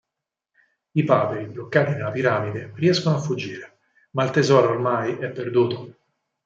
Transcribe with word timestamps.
I 0.93 1.03
paperi, 1.03 1.45
bloccati 1.51 1.91
nella 1.91 2.09
piramide, 2.09 2.71
riescono 2.73 3.17
a 3.17 3.19
fuggire 3.19 3.81
ma 4.13 4.23
il 4.23 4.31
tesoro 4.31 4.71
oramai 4.71 5.15
è 5.17 5.29
perduto. 5.29 5.95